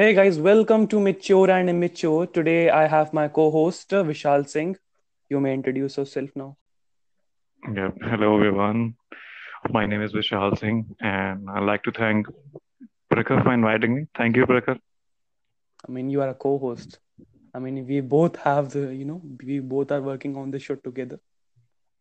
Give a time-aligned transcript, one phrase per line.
[0.00, 2.26] Hey guys, welcome to Mature and Immature.
[2.26, 4.78] Today I have my co-host uh, Vishal Singh.
[5.28, 6.56] You may introduce yourself now.
[7.74, 8.94] Yeah, hello everyone.
[9.70, 12.28] My name is Vishal Singh, and I'd like to thank
[13.12, 14.06] Prakhar for inviting me.
[14.16, 14.78] Thank you, Prakhar.
[15.86, 16.98] I mean, you are a co-host.
[17.52, 20.76] I mean, we both have the, you know, we both are working on the show
[20.76, 21.20] together.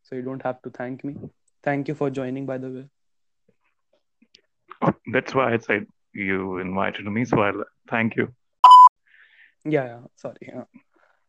[0.03, 1.17] So you don't have to thank me.
[1.61, 2.85] Thank you for joining, by the way.
[4.83, 8.33] Oh, that's why I said you invited me, so I'll thank you.
[9.65, 10.37] Yeah, yeah sorry.
[10.41, 10.63] Yeah.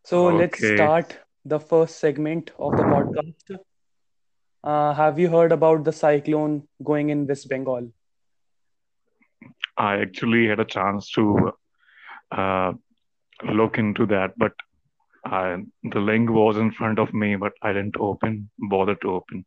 [0.04, 3.60] So let's start the first segment of the podcast.
[4.62, 7.90] Uh, have you heard about the cyclone going in West Bengal?
[9.76, 11.52] I actually had a chance to
[12.30, 12.72] uh,
[13.44, 14.52] look into that, but
[15.24, 19.44] I, the link was in front of me, but I didn't open, bother to open.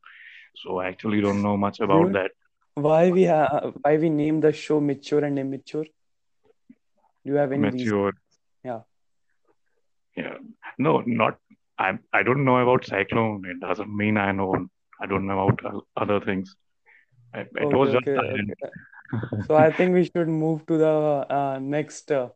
[0.55, 2.31] So I actually don't know much about that.
[2.75, 5.85] why we have why we name the show Mature and Immature?
[7.25, 7.79] Do you have any reason?
[7.79, 8.13] Mature,
[8.63, 8.81] Yeah.
[10.15, 10.35] yeah.
[10.77, 11.37] No, not.
[11.77, 11.97] I.
[12.11, 13.43] I don't know about cyclone.
[13.45, 14.67] It doesn't mean I know.
[15.01, 16.55] I don't know about other things.
[17.33, 19.43] It, it Okay, was just okay, okay.
[19.47, 22.29] So I think we should move to the uh, next uh,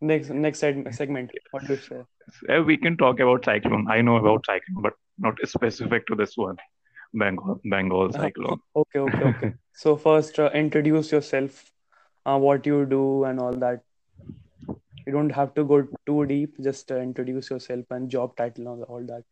[0.00, 1.30] next next segment.
[1.50, 2.02] What do you say?
[2.54, 3.86] Uh, we can talk about cyclone.
[3.88, 6.56] I know about cyclone, but not specific to this one.
[7.14, 8.60] Bengal, Bengal cyclone.
[8.76, 9.52] Okay, okay, okay.
[9.72, 11.72] So first, uh, introduce yourself,
[12.26, 13.82] uh, what you do, and all that.
[15.08, 16.56] You don't have to go too deep.
[16.62, 19.24] Just uh, introduce yourself and job title and all that.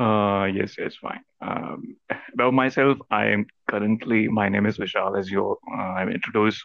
[0.00, 1.20] Uh, yes, yes, fine.
[1.42, 1.96] Um,
[2.32, 6.64] about myself, I am currently, my name is Vishal, as you, uh, I'm introduced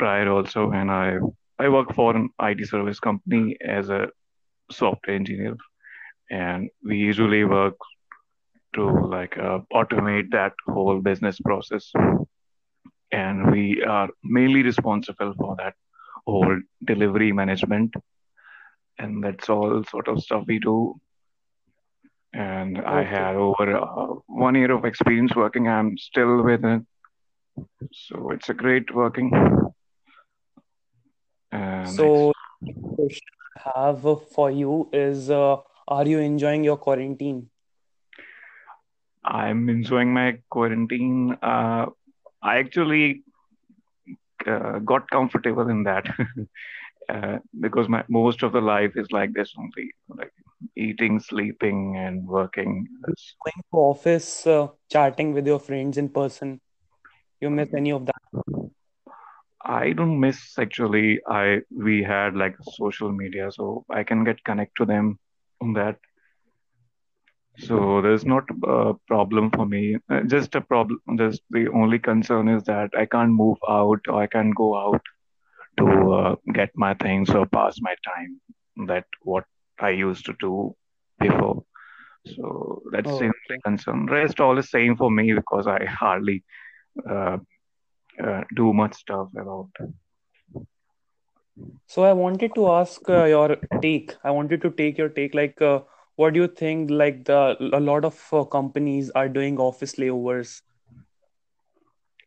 [0.00, 1.18] prior also, and I,
[1.60, 4.08] I work for an IT service company as a
[4.72, 5.56] software engineer,
[6.32, 7.76] and we usually work
[8.74, 11.92] to like uh, automate that whole business process,
[13.12, 15.74] and we are mainly responsible for that
[16.26, 17.94] whole delivery management,
[18.98, 21.00] and that's all sort of stuff we do
[22.32, 23.14] and I Okay.
[23.14, 25.68] had over uh, one year of experience working.
[25.68, 26.82] I'm still with it,
[27.92, 29.30] so it's a great working,
[31.52, 32.32] and So
[32.96, 33.28] question
[33.64, 34.02] I have
[34.32, 35.56] for you is, uh,
[35.88, 37.50] are you enjoying your quarantine?
[39.24, 41.36] I'm enjoying my quarantine.
[41.42, 41.86] Uh,
[42.42, 43.23] I actually
[44.46, 46.06] uh, got comfortable in that
[47.08, 50.32] uh, because my most of the life is like this only, like
[50.76, 52.86] eating, sleeping, and working.
[53.04, 56.60] Going to office, uh, chatting with your friends in person.
[57.40, 58.70] You miss any of that?
[59.64, 61.20] I don't miss actually.
[61.26, 65.18] I we had like social media, so I can get connect to them
[65.60, 65.96] on that
[67.58, 69.96] So there's not a problem for me.
[70.10, 71.00] Uh, Just a problem.
[71.16, 75.02] Just the only concern is that I can't move out or I can't go out
[75.78, 78.40] to uh, get my things or pass my time.
[78.86, 79.44] That what
[79.80, 80.74] I used to do
[81.20, 81.64] before.
[82.26, 84.06] So that's the only concern.
[84.06, 86.42] Rest all is same for me because I hardly
[87.08, 87.38] uh,
[88.22, 89.70] uh, do much stuff about.
[91.86, 94.14] So I wanted to ask uh, your take.
[94.24, 95.34] I wanted to take your take.
[95.34, 95.80] Like, uh,
[96.16, 96.90] what do you think?
[96.90, 100.62] Like, the a lot of uh, companies are doing office layovers.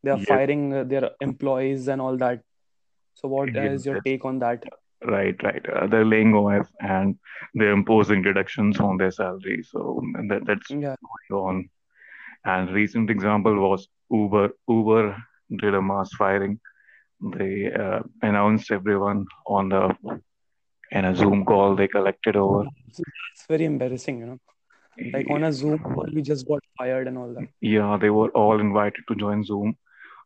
[0.04, 2.44] They are Yes, firing uh, their employees and all that.
[3.16, 4.66] So what yes, is your take on that?
[5.06, 5.66] right, right.
[5.70, 7.16] Uh, they're laying off and
[7.54, 9.64] they're imposing deductions on their salary.
[9.64, 10.96] So that, that's Yeah.
[11.32, 11.70] going on
[12.46, 14.50] And recent example was Uber.
[14.68, 15.18] Uber
[15.60, 16.60] did a mass firing.
[17.38, 19.96] They uh, announced everyone on the
[20.92, 21.76] in a Zoom call.
[21.76, 22.66] They collected over.
[22.88, 24.40] It's very embarrassing, you know.
[25.14, 27.48] Like on a Zoom call, we just got fired and all that.
[27.62, 29.76] Yeah, they were all invited to join Zoom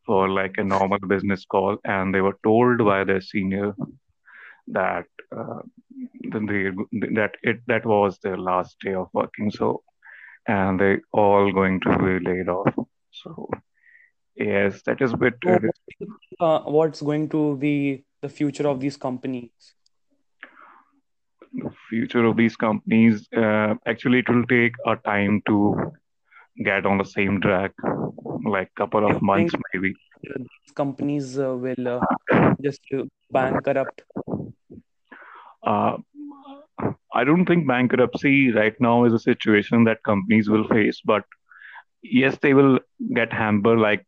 [0.05, 3.73] for like a normal business call, and they were told by their senior
[4.67, 5.05] that
[5.35, 5.59] uh,
[6.23, 6.69] they
[7.15, 9.51] that it that was their last day of working.
[9.51, 9.83] So
[10.47, 12.73] and they all going to be laid off.
[13.11, 13.49] So
[14.35, 18.05] yes, that is a bit So what do you think, uh, what's going to be
[18.21, 19.51] the future of these companies?
[21.53, 23.27] The future of these companies.
[23.35, 25.75] Uh, actually, it will take a time to
[26.63, 27.71] get on the same track,
[28.45, 29.93] like couple of months maybe.
[30.75, 34.01] companies uh, will uh, just uh, bankrupt?
[35.63, 35.97] Uh,
[37.13, 41.23] I don't think bankruptcy right now is a situation that companies will face, but
[42.03, 42.79] yes, they will
[43.13, 43.79] get hampered.
[43.79, 44.05] Like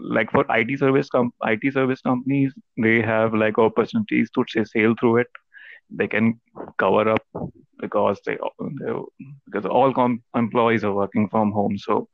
[0.00, 4.94] like for IT service com IT service companies, they have like opportunities to say sail
[4.98, 5.28] through it.
[5.90, 6.40] They can
[6.78, 7.22] cover up
[7.80, 8.38] because they,
[9.46, 12.08] because all com employees are working from home, so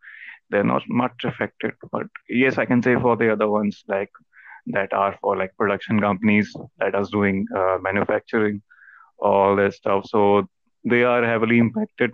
[0.50, 1.72] they're not much affected.
[1.92, 4.10] But yes, I can say for the other ones like
[4.68, 8.62] that are for like production companies that are doing uh, manufacturing,
[9.18, 10.06] all that stuff.
[10.06, 10.48] So
[10.84, 12.10] they are heavily impacted.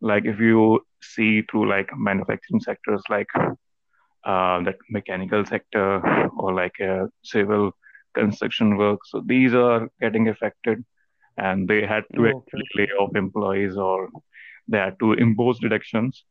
[0.00, 6.02] Like if you see through like manufacturing sectors like uh, that mechanical sector
[6.36, 7.72] or like uh, civil
[8.16, 9.00] construction work.
[9.06, 10.84] So these are getting affected
[11.38, 14.10] and they had to Okay, actually lay off employees or
[14.68, 16.24] they had to impose deductions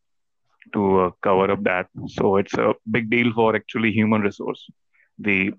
[0.74, 1.88] to uh, cover up that.
[2.08, 4.68] So it's a big deal for actually human resource,
[5.20, 5.54] the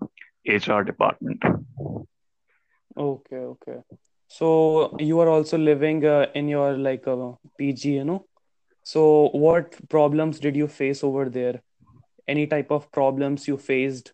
[0.46, 1.42] HR department.
[2.96, 3.78] okay, okay.
[4.28, 8.26] So you are also living uh, in your like uh, PG, you know?
[8.84, 11.62] So what problems did you face over there?
[12.28, 14.12] Any type of problems you faced?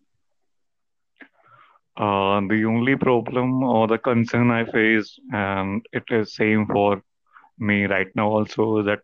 [1.97, 7.01] Uh, the only problem or the concern I face, and it is same for
[7.59, 9.01] me right now also, is that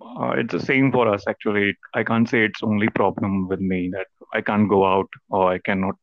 [0.00, 1.76] uh, it's the same for us actually.
[1.94, 5.58] I can't say it's only problem with me that I can't go out or I
[5.58, 5.94] cannot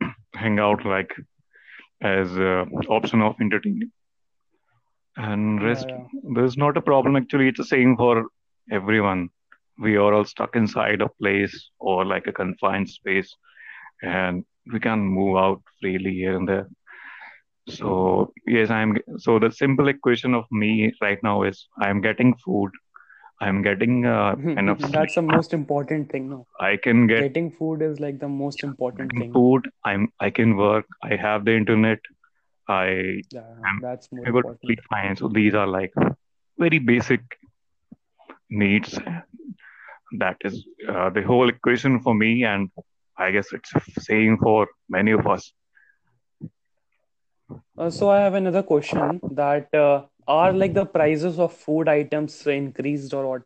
[0.34, 1.14] hang out like
[2.02, 3.90] as a option of entertaining.
[5.16, 6.06] And Yeah, rest, yeah.
[6.34, 7.48] there's not a problem actually.
[7.48, 8.26] It's the same for
[8.70, 9.30] everyone.
[9.78, 13.36] We are all stuck inside a place or like a confined space,
[14.02, 16.66] and we can move out freely here and there.
[17.68, 18.96] So yes, I'm.
[19.18, 22.70] So the simple equation of me right now is I'm getting food.
[23.40, 26.46] I'm getting uh, enough That's the most important thing, no?
[26.60, 29.32] I can get Getting food is like the most important thing.
[29.32, 29.68] food.
[29.84, 30.08] I'm.
[30.20, 30.86] I can work.
[31.02, 31.98] I have the internet.
[32.68, 35.16] I Yeah, am that's more able to sleep fine.
[35.16, 35.92] So these are like
[36.58, 37.20] very basic
[38.50, 38.98] needs
[40.18, 42.70] That is uh, the whole equation for me, and
[43.18, 43.72] I guess it's
[44.06, 45.52] saying for many of us.
[47.76, 52.46] Uh, so I have another question that uh, are like the prices of food items
[52.46, 53.42] increased or what?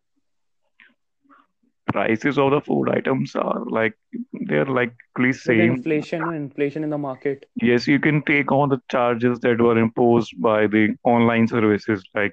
[1.86, 3.94] Prices of the food items are like
[4.32, 5.74] they're like the same.
[5.74, 7.46] inflation, inflation in the market.
[7.56, 12.02] Yes, you can take on the charges that were imposed by the online services.
[12.14, 12.32] Like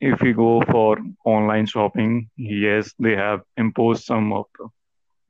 [0.00, 4.68] if you go for online shopping, yes, they have imposed some of the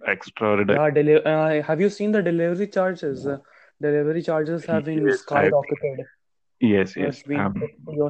[0.06, 0.64] extra.
[0.68, 3.26] Yeah, deli uh, have you seen the delivery charges?
[3.26, 3.38] Uh,
[3.80, 6.04] delivery charges have been Yes, skyrocketed.
[6.60, 7.22] yes, Uh, yes.
[7.34, 7.54] Um,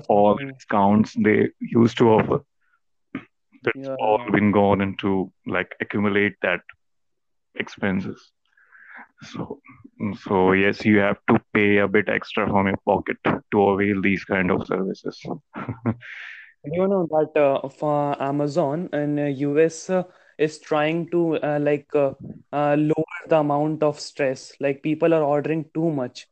[0.09, 2.41] all discounts they used to offer,
[3.63, 6.61] that's Yeah, all been gone into like accumulate that
[7.55, 8.33] expenses.
[9.23, 9.61] So,
[10.23, 13.17] so yes, you have to pay a bit extra from your pocket
[13.53, 15.21] to avail these kind of services.
[16.65, 20.05] You know that uh, for Amazon in US uh,
[20.39, 22.13] is trying to uh, like uh,
[22.53, 24.53] uh, lower the amount of stress.
[24.61, 26.29] Like people are ordering too much.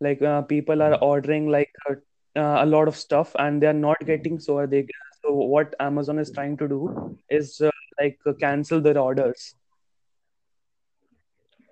[0.00, 1.94] Like uh, people are ordering like uh,
[2.36, 4.86] uh, a lot of stuff and they are not getting so are they
[5.22, 7.70] so what Amazon is trying to do is uh,
[8.00, 9.54] like uh, cancel their orders.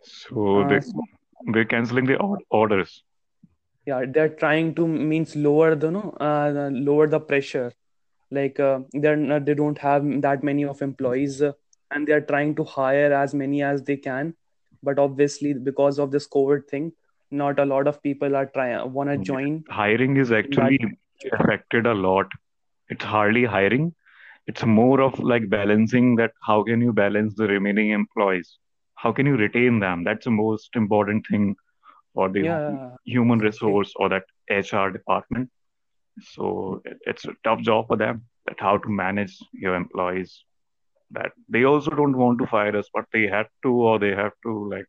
[0.02, 1.02] So they so
[1.52, 2.16] they're canceling the
[2.50, 3.02] orders.
[3.86, 7.72] yeah, they're trying to means lower the no uh, lower the pressure.
[8.30, 11.52] Like uh, they're not, they don't have that many of employees uh,
[11.90, 14.34] and they're trying to hire as many as they can.
[14.82, 16.92] But obviously because of this COVID thing,
[17.31, 20.81] not a lot of people are trying wanna join Hiring is actually
[21.32, 22.26] affected a lot.
[22.88, 23.94] It's hardly hiring.
[24.47, 28.59] It's more of like balancing that how can you balance the remaining employees?
[28.97, 30.04] How can you retain them?
[30.04, 31.56] That's the most important thing
[32.14, 35.50] for the Yeah, human resource or that HR department.
[36.23, 40.44] So it's a tough job for them that how to manage your employees.
[41.12, 44.33] That they also don't want to fire us, but they have to or they have
[44.45, 44.87] to like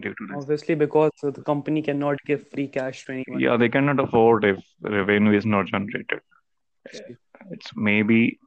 [0.00, 0.36] due to this.
[0.42, 3.40] Obviously, because the company cannot give free cash to anyone.
[3.40, 6.20] Yeah, they cannot afford if revenue is not generated.
[7.50, 8.38] It's maybe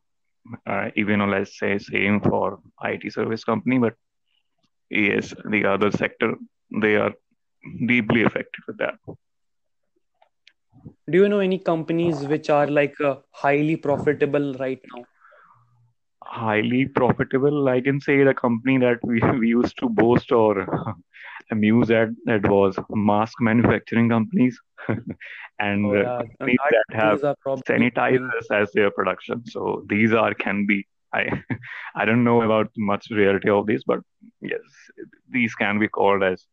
[0.68, 3.94] uh, even or let's say same for IT service company, but
[4.90, 6.34] yes, the other sector
[6.82, 7.14] they are
[7.88, 8.96] deeply affected with that.
[11.10, 15.04] Do you know any companies which are like uh, highly profitable right now?
[16.26, 20.68] Highly profitable, I can say the company that we, we used to boast or
[21.52, 24.60] amuse at that was mask manufacturing companies
[25.60, 27.92] and Oh yeah, companies that that have companies are probably doing.
[27.92, 29.46] sanitizers as their production.
[29.46, 31.42] So these are can be I
[31.96, 34.00] I don't know about much reality of these, but
[34.42, 34.62] yes,
[35.30, 36.46] these can be called as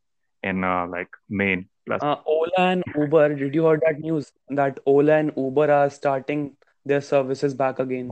[0.43, 2.03] in uh, like main plus.
[2.03, 6.57] Uh, Ola and Uber, did you heard that news that Ola and Uber are starting
[6.85, 8.11] their services back again?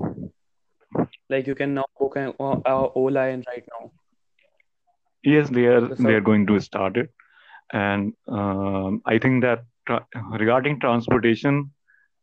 [1.30, 3.90] Like you can now book an uh, Ola right now.
[5.24, 7.10] Yes, they are The they are going to start it,
[7.72, 10.06] and um, I think that tra
[10.38, 11.70] regarding transportation,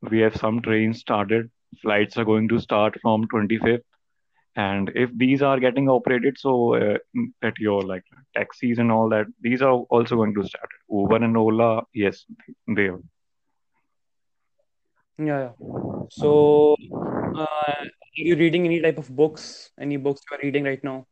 [0.10, 1.50] we have some trains started.
[1.82, 3.86] Flights are going to start from 25th,
[4.56, 6.98] And if these are getting operated, so uh,
[7.42, 8.04] that your like
[8.36, 10.70] taxis and all that, these are also going to start.
[10.90, 12.26] Uber and Ola, yes,
[12.68, 13.02] they are.
[15.18, 15.52] Yeah, yeah.
[16.10, 16.76] So,
[17.36, 17.86] uh,
[18.24, 19.72] you reading any type of books?
[19.80, 21.06] Any books you are reading right now?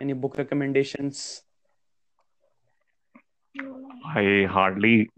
[0.00, 1.42] Any book recommendations?
[4.06, 5.08] I hardly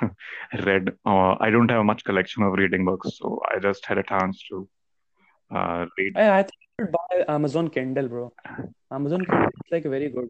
[0.64, 0.90] read.
[1.04, 4.42] Uh, I don't have much collection of reading books, so I just had a chance
[4.50, 4.68] to
[5.54, 6.16] uh, read.
[6.16, 8.32] I, I think you should buy Amazon Kindle, bro.
[8.90, 10.28] Amazon Kindle is like very good.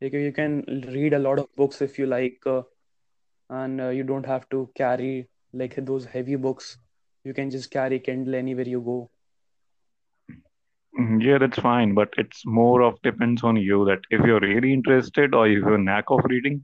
[0.00, 2.62] Like you can read a lot of books if you like, uh,
[3.48, 6.78] and uh, you don't have to carry like those heavy books.
[7.24, 9.10] You can just carry Kindle anywhere you go.
[10.98, 14.72] Mm, Yeah, that's fine, but it's more of depends on you that if you're really
[14.72, 16.62] interested or if you have a knack of reading,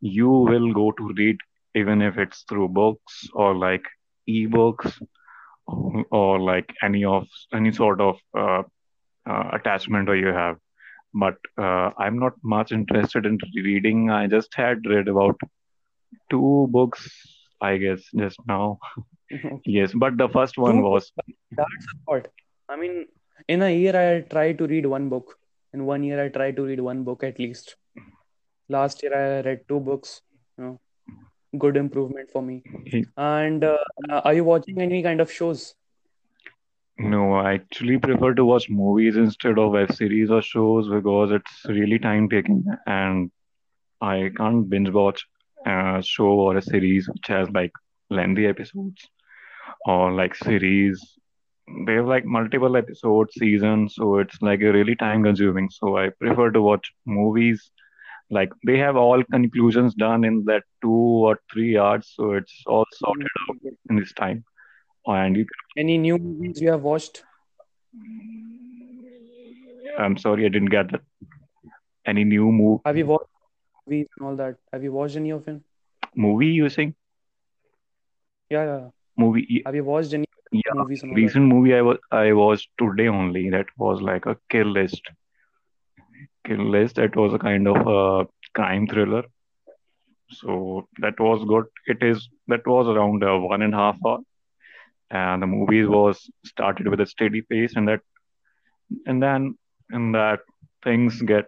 [0.00, 1.36] you will go to read
[1.74, 3.84] even if it's through books or like
[4.28, 5.00] ebooks
[5.66, 8.62] or, or like any of any sort of uh,
[9.28, 10.56] uh, attachment or you have.
[11.14, 14.10] But uh, I'm not much interested in reading.
[14.10, 15.38] I just had read about
[16.30, 17.08] two books,
[17.60, 18.78] I guess, just now.
[19.66, 21.12] Yes, but the first one was
[21.50, 21.86] that's.
[22.68, 23.06] I mean,
[23.48, 25.38] in a year, I try to read one book.
[25.72, 27.76] In one year, I try to read one book at least.
[28.68, 30.22] Last year, I read two books.
[30.58, 30.80] You know,
[31.58, 32.64] good improvement for me.
[33.16, 33.78] And uh,
[34.10, 35.74] are you watching any kind of shows?
[36.98, 41.64] no, I actually prefer to watch movies instead of web series or shows because it's
[41.66, 43.30] really time taking and
[44.00, 45.24] I can't binge watch
[45.66, 47.72] a show or a series which has like
[48.10, 49.08] lengthy episodes
[49.86, 51.00] or like series.
[51.86, 55.68] They have like multiple episodes, seasons, so it's like really time consuming.
[55.70, 57.70] So I prefer to watch movies.
[58.30, 62.86] Like they have all conclusions done in that two or three hours, so it's all
[62.92, 63.56] sorted out
[63.90, 64.44] in this time.
[65.06, 65.46] And you
[65.76, 67.24] Any new movies you have watched?
[69.98, 71.02] I'm sorry, I didn't get that.
[72.04, 72.82] Any new movie?
[72.84, 73.30] Have you watched
[73.86, 74.56] movies and all that?
[74.72, 75.64] Have you watched any of them?
[76.14, 76.94] movie you saying?
[78.50, 78.78] Yeah, yeah.
[78.78, 78.88] yeah.
[79.16, 79.62] Movie?
[79.64, 80.25] Have you watched any
[80.64, 81.34] Yeah, movies and all that?
[81.34, 83.50] recent movie I was I watched today only.
[83.50, 85.02] That was like a Kill List.
[86.46, 86.96] Kill List.
[86.96, 89.24] That was a kind of a crime thriller.
[90.30, 91.66] So that was good.
[91.86, 94.18] It is that was around uh, one and a half hour,
[95.10, 98.00] and the movie was started with a steady pace, and that
[99.06, 99.56] and then
[99.90, 100.40] and that
[100.84, 101.46] things get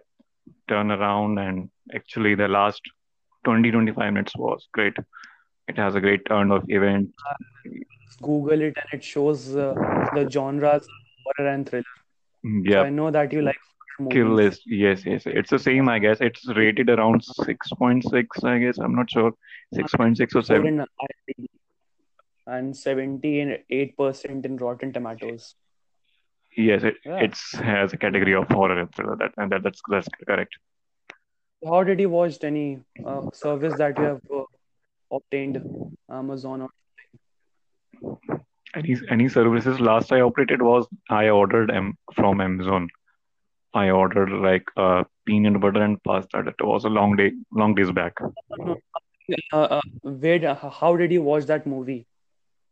[0.67, 2.81] turned around, and actually the last
[3.45, 4.95] 20 25 minutes was great.
[5.69, 7.09] It has a great turn of event.
[8.21, 9.73] Google it and it shows uh,
[10.13, 10.87] the genres
[11.25, 11.83] horror and thriller.
[12.43, 13.57] So Yeah, I know that you like
[13.97, 14.29] horror Kill.
[14.39, 14.63] List.
[14.65, 15.23] Yes, yes.
[15.25, 16.17] It's the same, I guess.
[16.21, 18.77] It's rated around 6.6, I guess.
[18.79, 19.33] I'm not sure.
[19.73, 20.85] Uh, 6.6 or 7.
[22.47, 25.55] and 78% in Rotten Tomatoes.
[26.57, 27.17] Yes, it Yeah.
[27.25, 29.15] it's has a category of horror and thriller.
[29.17, 30.55] That and that, that's that's correct.
[31.73, 34.43] How did you watch any uh, service that you have uh,
[35.11, 35.61] obtained,
[36.09, 36.69] Amazon or
[38.75, 42.87] Any any services last I operated was I ordered um, from Amazon.
[43.73, 46.43] I ordered like uh, peanut butter and pasta.
[46.43, 48.13] That it was a long day, long days back.
[49.53, 52.05] uh, uh, where, uh, how did you watch that movie?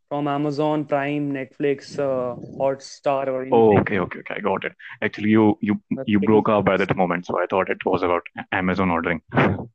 [0.09, 4.35] From Amazon Prime, Netflix, uh, Hotstar, or Oh, okay, okay, okay.
[4.37, 4.73] I got it.
[5.01, 8.03] Actually, you you That's you broke up by that moment, so I thought it was
[8.03, 9.21] about Amazon ordering.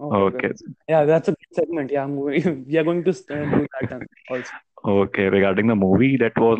[0.00, 0.46] Okay, okay.
[0.48, 0.54] Okay,
[0.88, 1.90] Yeah, that's a good segment.
[1.90, 4.50] Yeah, I'm we are going to do that also.
[4.84, 5.28] okay.
[5.28, 6.58] Regarding the movie, that was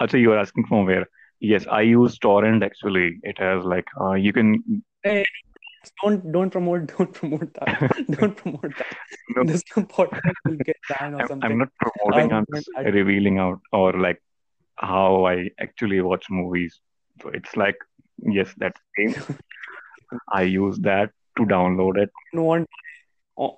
[0.00, 1.06] actually you were asking from where?
[1.40, 3.18] Yes, I use torrent actually.
[3.22, 5.24] It has like uh, you can Hey,
[6.02, 8.06] don't don't promote don't promote that.
[8.10, 8.86] Don't promote that.
[9.36, 12.32] no, This podcast will get banned or I'm, I'm not promoting.
[12.32, 12.92] I'm don't want just that.
[12.92, 14.20] revealing out or like
[14.76, 16.80] how I actually watch movies.
[17.22, 17.76] So it's like
[18.18, 19.14] yes, that same.
[20.32, 22.10] I use that to download it.
[22.32, 22.66] No one,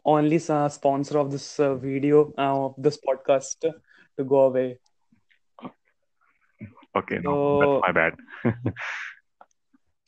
[0.04, 4.78] only uh, sponsor of this uh, video uh, of this podcast to go away.
[6.96, 8.14] Okay, no, that's my bad.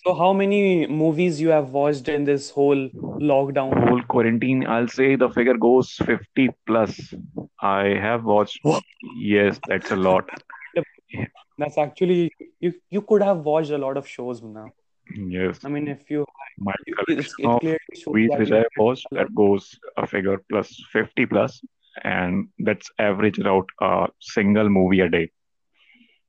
[0.04, 2.88] so how many movies you have watched in this whole
[3.30, 3.88] lockdown?
[3.88, 7.14] Whole quarantine, I'll say the figure goes 50 plus.
[7.60, 8.80] I have watched, Wow,
[9.16, 10.28] yes, that's a lot.
[11.58, 12.72] that's actually you.
[12.90, 14.70] You could have watched a lot of shows now.
[15.14, 16.24] Yes, I mean, if you,
[16.58, 19.14] my you collection it of clearly shows movies that which I have have watched a
[19.14, 19.24] lot.
[19.24, 21.60] that goes a figure plus 50 plus,
[22.04, 25.30] and that's average out a single movie a day.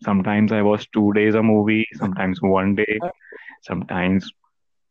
[0.03, 3.00] Sometimes I watch two days a movie, sometimes one day,
[3.61, 4.29] sometimes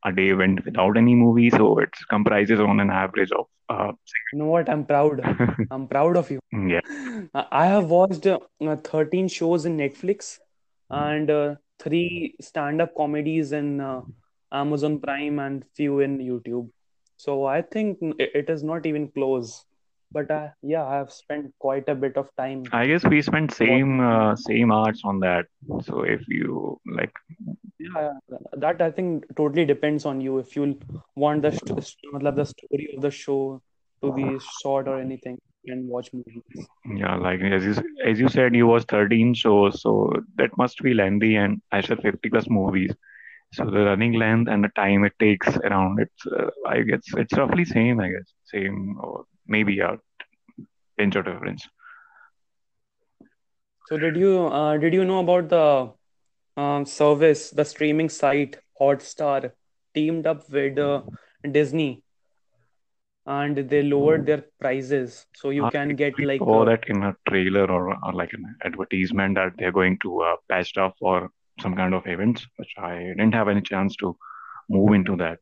[0.04, 3.92] a day went without any movie, so it comprises on an average of uh,
[4.32, 4.68] You know what?
[4.68, 5.20] I'm proud.
[5.70, 6.40] I'm proud of you.
[6.52, 6.80] yeah.
[7.34, 10.38] I have watched uh, uh, 13 shows in Netflix
[10.90, 14.02] and uh, three stand-up comedies in uh,
[14.52, 16.68] Amazon Prime and few in YouTube.
[17.16, 19.64] So I think it, is not even close.
[20.12, 23.54] But uh, yeah, I have spent quite a bit of time I guess we spent
[23.54, 25.46] same uh, same hours on that.
[25.84, 27.12] So if you like,
[27.78, 28.14] Yeah,
[28.54, 30.38] that I think totally depends on you.
[30.38, 30.78] If you
[31.14, 31.76] want the st-
[32.40, 33.62] the story of the show
[34.02, 36.66] to be short or anything, can watch movies.
[36.84, 37.74] yeah, like as you
[38.04, 42.02] as you said, you was 13 shows, so that must be lengthy, and I said
[42.02, 42.92] 50 plus movies.
[43.52, 47.36] So the running length and the time it takes around it's uh, I guess it's
[47.36, 48.32] roughly same, I guess.
[48.44, 49.98] Same or maybe a
[50.98, 51.66] inch of difference.
[53.88, 55.92] So did you uh, did you know about the
[56.60, 59.52] um, service, the streaming site Hotstar
[59.94, 61.02] teamed up with uh,
[61.50, 62.02] Disney
[63.30, 67.70] and they lowered their prices so you can get like uh, that in a trailer
[67.70, 71.94] or, or like an advertisement that they're going to uh, patch up for some kind
[71.94, 74.16] of events, which I didn't have any chance to
[74.68, 75.38] move into that.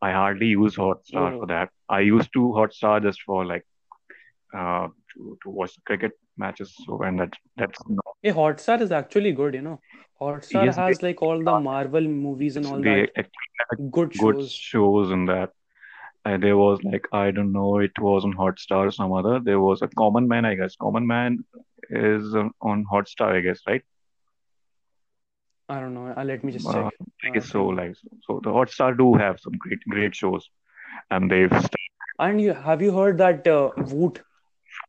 [0.00, 1.70] I hardly use Hotstar for oh that.
[1.88, 3.64] I used to Hotstar just for like
[4.52, 6.74] uh to, to watch cricket matches.
[6.84, 9.80] So and that that's not hey, Hotstar is actually good, you know.
[10.20, 13.30] Hotstar yes they has like all the Marvel movies and all they that
[13.90, 14.52] good good shows.
[14.52, 15.50] shows in that.
[16.24, 19.40] Uh, there was like I don't know it was on Hotstar or some other.
[19.40, 20.76] There was a Common Man I guess.
[20.76, 21.44] Common Man
[21.90, 23.82] is on, on Hotstar I guess right.
[25.68, 26.14] I don't know.
[26.16, 26.92] Uh, let me just Uh, check.
[27.24, 27.66] I I guess so.
[27.66, 30.48] Like so, the Hotstar do have some great great shows,
[31.10, 31.76] and they've st-
[32.18, 34.22] And you have you heard that uh, Voot?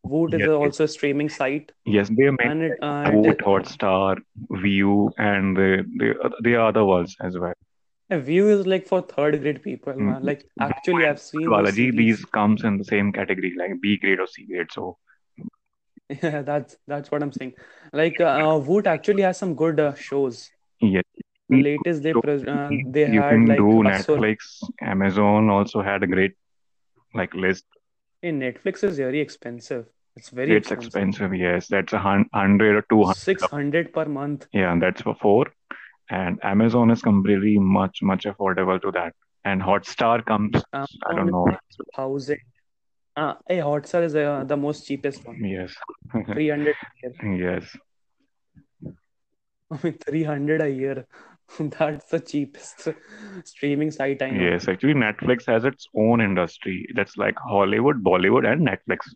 [0.05, 3.39] Voot is yes yes also a streaming site, yes they are and it uh, Voot,
[3.39, 4.17] is, Hotstar,
[4.65, 7.53] Viu, and the the the other ones as well.
[8.19, 10.23] Viu is like for third grade people, Mm, man.
[10.23, 14.45] Like actually, I've seen these comes in the same category like B grade or C
[14.45, 14.71] grade.
[14.71, 14.97] So
[16.09, 17.53] Yeah, that's that's what I'm saying.
[17.91, 20.51] Like uh, Voot actually has some good uh, shows.
[20.81, 21.03] yes,
[21.49, 23.81] The latest they pres uh, they you had can like do.
[23.89, 24.37] Netflix,
[24.81, 26.33] Amazon also had a great
[27.13, 27.65] like list.
[28.21, 29.85] Hey, Netflix is very expensive.
[30.15, 30.83] It's very It's expensive.
[30.85, 31.67] expensive, yes.
[31.67, 33.15] That's a hundred or two hundred.
[33.17, 34.47] 600 per month.
[34.53, 35.47] Yeah, that's for four.
[36.09, 39.13] And Amazon is completely much, much affordable to that.
[39.45, 40.85] And Hotstar comes, I
[41.15, 41.47] don't know.
[41.95, 42.37] 1000.
[43.15, 45.43] Uh, hey, Hotstar is uh, the most cheapest one.
[45.43, 45.73] Yes.
[46.33, 47.59] 300 a year.
[47.59, 47.77] Yes.
[49.71, 51.07] I mean, 300 a year.
[51.59, 52.87] That's the cheapest
[53.45, 54.43] streaming site I know.
[54.43, 54.67] Yes.
[54.67, 56.87] Actually, Netflix has its own industry.
[56.95, 59.13] That's like Hollywood, Bollywood, and Netflix.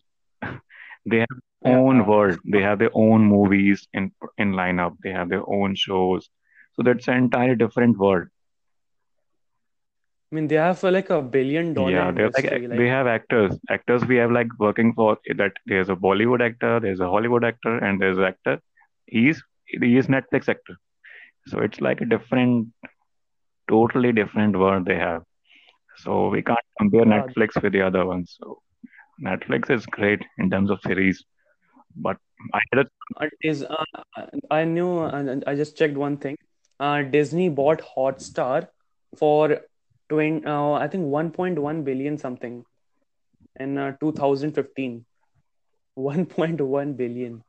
[1.06, 1.28] They have
[1.66, 1.78] Yeah.
[1.78, 2.40] own world.
[2.46, 4.98] They have their own movies in in lineup.
[5.04, 6.30] They have their own shows.
[6.78, 8.30] So that's an entirely different world.
[10.32, 12.68] I mean, they have uh, like a billion dollar Yeah, they're like industry.
[12.72, 13.58] they Like, have actors.
[13.70, 15.54] Actors we have like working for that.
[15.66, 18.60] There's a Bollywood actor, there's a Hollywood actor, and there's an actor.
[19.06, 20.76] He's he is Netflix actor.
[21.48, 22.70] So it's like a different,
[23.70, 25.24] totally different world they have.
[25.98, 28.36] So we can't compare yeah, Netflix with the other ones.
[28.40, 28.60] So
[29.24, 31.24] Netflix is great in terms of series,
[31.96, 32.18] but
[32.54, 32.88] I had a
[33.22, 33.64] it is.
[33.64, 33.84] Uh,
[34.52, 36.38] I knew, and I just checked one thing.
[36.80, 38.68] Uh, Disney bought Hotstar
[39.16, 39.62] for
[40.10, 42.64] 20, uh, I think 1.1 billion something
[43.60, 45.06] in uh, 2015.
[45.98, 47.44] 1.1 billion.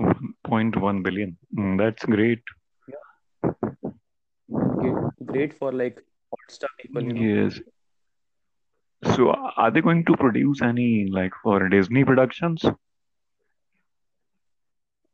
[0.00, 1.36] 1.1 billion.
[1.56, 2.40] Mm, that's great.
[4.50, 6.02] Great, great for like
[6.34, 7.22] Hotstar people, you know.
[7.22, 7.60] Yes.
[9.14, 12.64] So are they going to produce any like for Disney productions?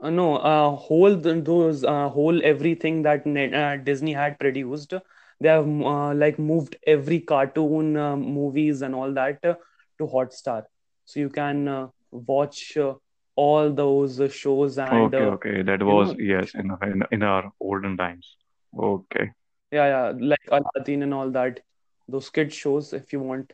[0.01, 4.95] Uh, no, uh, whole those uh, whole everything that Net, uh, Disney had produced,
[5.41, 9.55] they have uh, like moved every cartoon uh, movies and all that uh,
[9.99, 10.65] to Hotstar,
[11.05, 12.95] so you can uh, watch uh,
[13.35, 15.63] all those shows and Okay, uh, okay.
[15.63, 18.37] That was know, yes in in, in our olden times.
[18.79, 19.33] Okay.
[19.73, 21.61] yeah, yeah, like Aladdin and all that,
[22.09, 23.53] those kid shows if you want,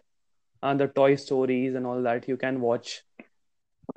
[0.62, 3.02] and the Toy Stories and all that you can watch.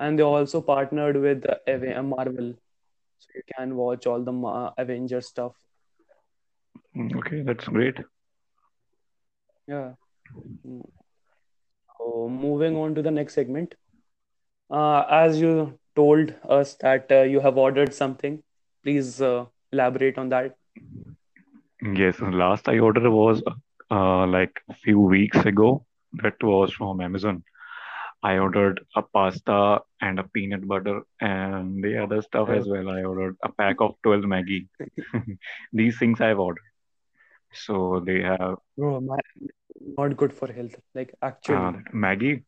[0.00, 2.54] And they also partnered with uh, Marvel,
[3.18, 5.54] so you can watch all the Ma- Avengers stuff.
[6.96, 7.98] Mm, Okay, that's great.
[9.66, 9.92] Yeah.
[10.66, 10.88] Mm.
[11.98, 13.74] So moving on to the next segment.
[14.70, 18.42] Uh, as you told us that uh, you have ordered something,
[18.82, 20.56] please uh, elaborate on that.
[21.82, 23.42] Yes, last I ordered was
[23.90, 25.84] uh like a few weeks ago.
[26.22, 27.44] That was from Amazon.
[28.22, 32.88] I ordered a pasta and a peanut butter and the other stuff Uh, as well.
[32.90, 34.68] I ordered a pack of 12 Maggi.
[35.72, 36.62] These things I've ordered.
[37.52, 39.18] So they have bro, my,
[39.98, 40.76] not good for health.
[40.94, 41.14] Like
[41.48, 42.44] uh, actually, Maggi.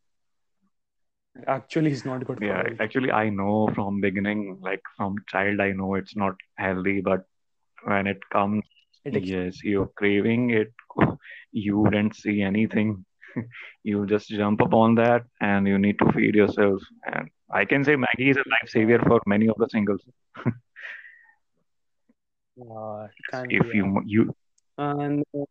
[1.46, 2.80] actually is not good for Yeah, health.
[2.80, 7.24] actually I know from beginning, like from child, I know it's not healthy, but
[7.84, 8.64] when it comes,
[9.04, 10.72] It yes, you're craving it.
[11.52, 13.04] You didn't see anything.
[13.84, 16.80] You just jump upon that, and you need to feed yourself.
[17.04, 20.02] And I can say Maggi is a life savior for many of the singles.
[22.60, 23.08] uh,
[23.48, 24.34] If you you
[24.78, 25.44] And uh,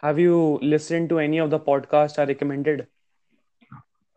[0.00, 2.88] have you listened to any of the podcasts I recommended?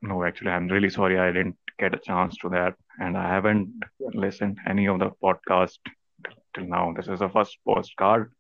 [0.01, 3.69] no, actually, I'm really sorry I didn't get a chance to that, and I haven't
[4.13, 5.77] listened any of the podcast
[6.53, 6.93] till now.
[6.95, 8.31] This is the first postcard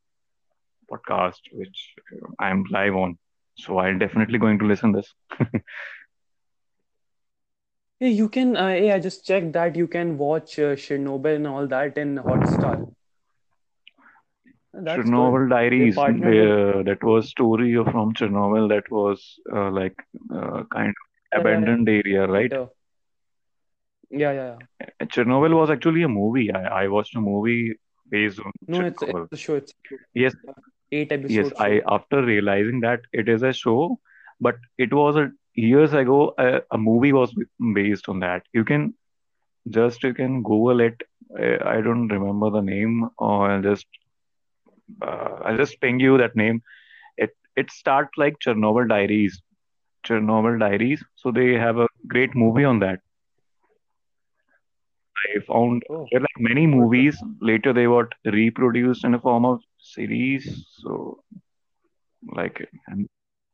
[0.93, 1.93] podcast which
[2.39, 3.17] I'm live on,
[3.55, 5.13] so I'm definitely going to listen this.
[7.99, 8.57] Yeah, you can.
[8.57, 12.17] Uh, yeah, I just checked that you can watch uh, Chernobyl and all that in
[12.17, 12.93] Hotstar.
[14.73, 15.03] That's.
[15.09, 16.85] Chernobyl Diaries, with.
[16.85, 19.95] that was story from Chernobyl that was uh, like
[20.33, 20.95] uh, kind of
[21.33, 21.73] Yeah, yeah, yeah.
[21.73, 22.51] abandoned area, right?
[22.51, 22.67] Uh,
[24.09, 25.05] yeah, yeah, yeah.
[25.07, 26.51] Chernobyl was actually a movie.
[26.51, 27.73] I, I watched a movie
[28.09, 29.31] based on No, it's it's Chernobyl.
[29.31, 29.55] a show.
[29.55, 29.97] It's a show.
[30.13, 30.35] Yes,
[30.93, 31.51] Eight yes.
[31.51, 33.99] episode I after realizing that it is a show,
[34.39, 37.33] but it was a years ago a, a movie was
[37.73, 38.43] based on that.
[38.53, 38.93] You can
[39.69, 41.01] just you can Google it.
[41.39, 43.87] Uh, I don't remember the name, or I'll just
[45.01, 46.61] uh, I'll just ping you that name.
[47.17, 49.41] It it starts like Chernobyl Diaries.
[50.07, 51.03] Chernobyl Diaries.
[51.15, 52.99] So they have a great movie on that.
[55.25, 57.17] I found Oh, there are like many movies.
[57.41, 60.65] Later they got reproduced in a form of series.
[60.81, 61.23] So
[62.35, 63.07] like and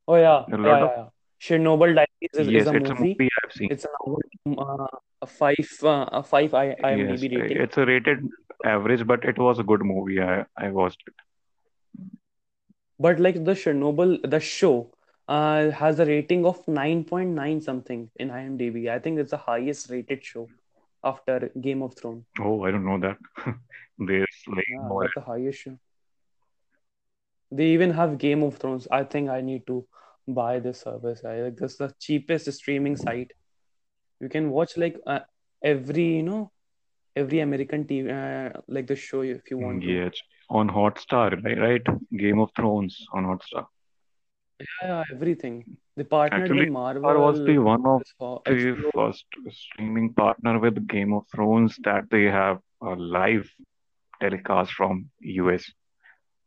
[0.07, 1.09] Oh yeah, a yeah, lot of yeah, yeah.
[1.41, 3.09] Chernobyl Diaries is, is yes, a it's a movie.
[3.17, 3.69] movie I've seen.
[3.69, 4.87] It's an uh,
[5.21, 7.57] a five uh, a five I Yes, IMDb rating.
[7.63, 8.19] it's a rated
[8.65, 10.21] average, but it was a good movie.
[10.21, 11.13] I I watched it.
[12.99, 14.91] But like the Chernobyl, the show,
[15.27, 18.89] uh, has a rating of 9.9 something in IMDb.
[18.89, 20.47] I think it's the highest rated show
[21.03, 22.25] after Game of Thrones.
[22.39, 23.17] Oh, I don't know that.
[23.97, 25.03] There's like Yeah, more.
[25.03, 25.77] that's the highest show.
[27.51, 28.87] They even have Game of Thrones.
[28.91, 29.85] I think I need to
[30.27, 31.23] buy this service.
[31.25, 33.31] I like this is the cheapest streaming site.
[34.19, 35.19] You can watch like uh,
[35.63, 36.51] every, you know,
[37.15, 39.91] every American TV, uh, like the show if you want to.
[39.91, 40.13] Yes,
[40.49, 41.57] on Hotstar, right?
[41.57, 41.87] Right?
[42.17, 43.65] Game of Thrones on Hotstar.
[44.59, 45.65] Yeah, everything.
[45.95, 48.01] They partnered with Actually, Hotstar was the one of
[48.45, 53.49] the first streaming partner with Game of Thrones that they have a live
[54.21, 55.71] telecast from US.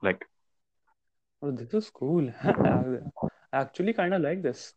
[0.02, 0.24] Like,
[1.42, 2.30] Oh, this is cool.
[3.52, 4.74] Actually kind of like this.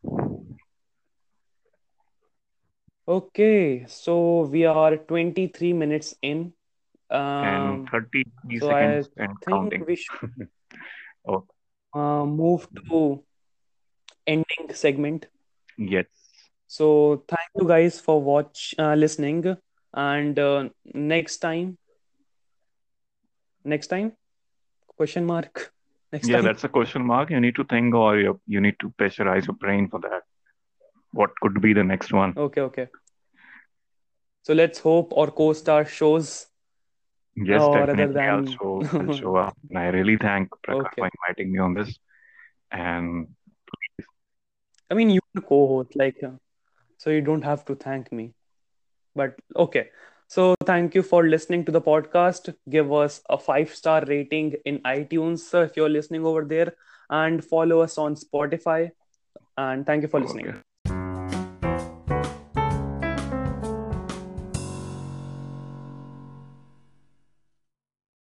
[3.08, 6.54] Okay, so we are 23 minutes in.
[7.41, 9.86] and Um, 33 so I seconds and think counting.
[9.88, 10.50] we should
[11.28, 11.45] Oh,
[11.96, 13.24] uh, move to
[14.28, 15.28] ending segment.
[15.78, 16.08] yes.
[16.68, 19.58] So thank you guys for watch uh, listening,
[19.94, 21.78] and uh, next time,
[23.66, 24.14] next time,
[24.98, 25.72] question mark,
[26.14, 26.42] next Yeah, time.
[26.42, 27.30] that's a question mark.
[27.32, 30.24] You need to think or you, you need to pressurize your brain for that.
[31.12, 32.38] What could be the next one?
[32.38, 32.88] Okay, okay.
[34.44, 36.48] So let's hope our co-star shows,
[37.36, 38.21] Yes, or definitely.
[38.21, 39.58] I'll than show, I'll show up.
[39.69, 40.95] And I really thank Prakhar okay.
[40.98, 42.00] for inviting me on this.
[42.71, 43.28] And
[44.89, 46.32] I mean, you're the co-host, like, uh,
[46.98, 48.34] so you don't have to thank me.
[49.15, 49.89] But okay.
[50.28, 52.54] So thank you for listening to the podcast.
[52.69, 56.74] Give us a five-star rating in iTunes uh, if you're listening over there,
[57.10, 58.91] and follow us on Spotify.
[59.58, 60.48] And thank you for listening.
[60.50, 60.60] okay.